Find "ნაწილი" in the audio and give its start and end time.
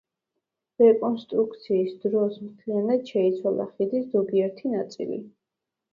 4.77-5.25